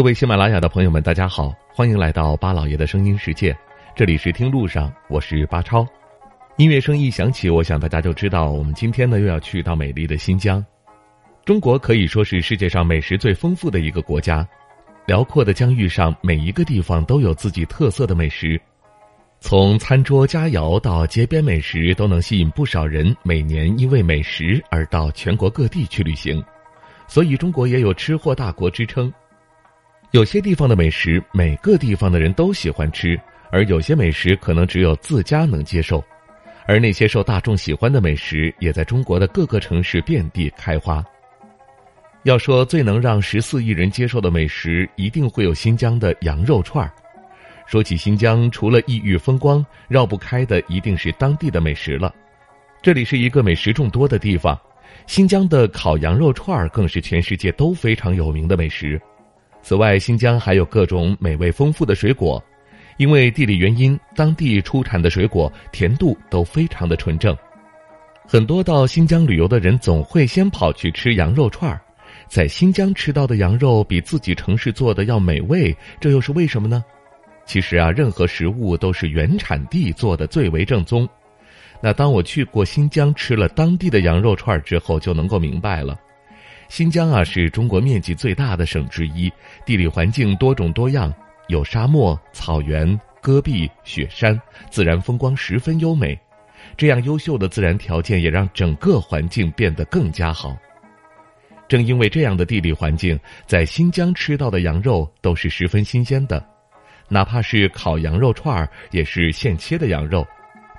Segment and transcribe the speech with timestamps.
[0.00, 3.54] 各位喜马拉雅的朋友们，大家好，欢迎来到巴老爷的声音世界。
[3.94, 5.86] 这里是听路上，我是巴超。
[6.56, 10.64] 音乐声一响起，我想大家就知道，我们今天呢又要去到美丽的新疆。
[11.44, 14.48] 中国可以说是世界上美食最丰富的一个国家，
[15.04, 18.58] 辽阔的疆域上，每一个地方都有自己特色的美食。
[19.38, 26.42] 从餐桌佳肴到街边美食，都能吸引不少人每年因为美食而到全国各地去旅行。
[27.06, 29.12] 所以，中国也有“吃货大国”之称。
[30.12, 33.18] 有些地方的美食，每个地方的人都喜欢吃，
[33.52, 36.02] 而有些美食可能只有自家能接受。
[36.66, 41.04] 而那些受大众喜欢的美食，也在中国的各个城市遍地开花。
[42.24, 46.92] 要说最能让十四亿人接受的美食，一定会有新疆的羊肉串儿。
[47.64, 52.12] 说起新疆，除了异域风光，绕不开的一定是当地的美食了。
[52.82, 54.60] 这里是一个美食众多的地方，
[55.06, 59.00] 新疆的烤羊肉串儿更是全世界都非常有名的美食。
[59.62, 62.42] 此外，新疆还有各种美味丰富的水果，
[62.96, 67.36] 因为地理原因，当地出产的水果甜度都非常的纯正。
[68.26, 71.80] 很多到新疆旅游的人总会先跑去吃羊肉串儿，
[72.28, 76.84] 在新疆吃到的羊肉比自己城市做的要美味，这又是为什么呢？
[77.44, 81.08] 其实啊，任何食物都是原产地做的最为正宗。
[81.82, 85.98] 那当我去过新疆吃了当地的羊肉串儿之后，就能够明白了。
[86.70, 89.30] 新疆啊，是中国面积最大的省之一，
[89.66, 91.12] 地理环境多种多样，
[91.48, 96.16] 有沙漠、草原、戈壁、雪山，自然风光十分优美。
[96.76, 100.56] 这样优秀的自然条件，也让整个环境变得更加好。
[101.66, 106.40] 正因为这样的地理环境，在新疆吃到的羊肉都是十分新鲜的，
[107.08, 110.24] 哪怕是烤羊肉串儿，也是现切的羊肉，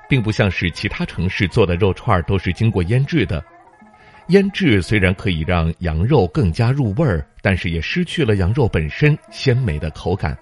[0.08, 3.44] 并不像是其他城市做的肉串儿都是经过腌制的。
[4.32, 10.38] 腌制虽然可以让羊肉更加入味儿，但是也失去了羊肉本身鲜美的口感。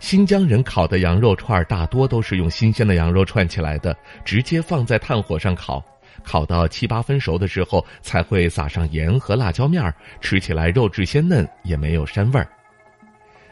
[0.00, 3.94] 新疆人烤的羊肉串大多都是用新鲜的羊肉串起来的，
[4.24, 5.84] 直接放在炭火上烤，
[6.22, 12.48] 烤到七八分熟的时候才会撒上盐和辣椒面儿，吃起来肉质鲜嫩，也没有膻味儿。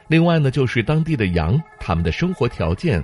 [0.08, 3.02] 另外呢，就是当地的羊，他们的生活条件，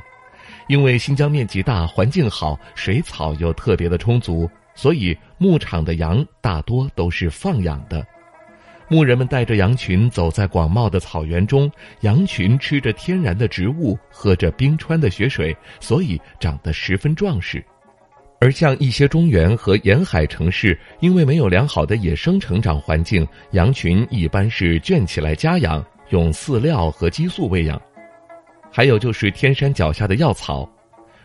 [0.66, 4.50] 因为新疆面积大，环境好，水草又特别的充足。
[4.78, 8.06] 所以，牧场的羊大多都是放养的。
[8.86, 11.68] 牧人们带着羊群走在广袤的草原中，
[12.02, 17.60] 羊群吃着天然的植物，喝着冰川的雪水，所以长得十分壮实。
[18.40, 27.82] 而像一些中原和沿海城市，因为没有良好的野生成长环境，羊群一般是圈起来家养，用饲料和激素喂养。
[28.70, 30.70] 还有就是天山脚下的药草。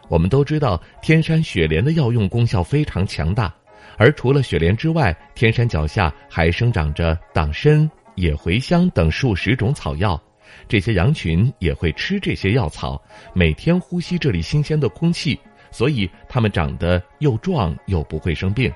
[0.10, 3.54] 我们都知道，天山雪莲的药用功效非常强大，
[3.98, 10.22] 而除了雪莲之外，天山脚下还生长着党参、野茴香等数十种草药，
[10.68, 13.02] 这些羊群也会吃这些药草，
[13.34, 15.40] 每天呼吸这里新鲜的空气，
[15.72, 18.72] 所以它们长得又壮又不会生病。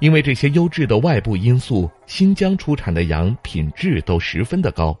[0.00, 4.96] 因为这些优质的外部因素，新疆出产的羊品质都十分的高，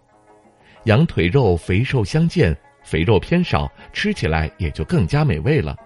[0.84, 2.56] 羊腿肉肥瘦相间。
[2.88, 5.76] 肥肉偏少，吃起来也就更加美味了。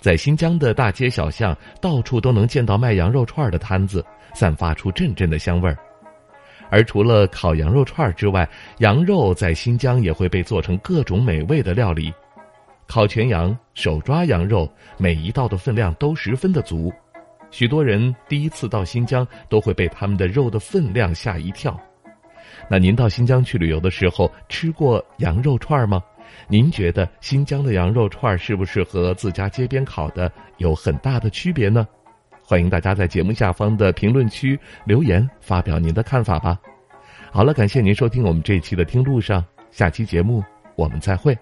[0.00, 4.04] 在新疆的大街小巷，到处都能见到卖羊肉串的摊子，
[4.34, 5.78] 散发出阵阵的香味儿。
[6.70, 12.12] 而除了烤羊肉串之外，羊肉在新疆也会被做成各种美味的料理，
[12.88, 14.68] 烤全羊、手抓羊肉，
[14.98, 16.92] 每一道的分量都十分的足。
[17.52, 21.80] 许多人第一次到新疆，都会被他们的肉的分量吓一跳。
[22.68, 26.02] 那您到新疆去旅游的时候吃过羊肉串吗？
[26.48, 31.86] 您觉得新疆的羊肉串是不是和自家街边烤的有很大的区别呢？
[32.42, 36.58] 欢迎大家在节目下方的评论区留言发表您的看法吧。
[37.32, 40.42] 好了，感谢您收听我们这一期的听路上，下期节目
[40.74, 41.36] 我们再会。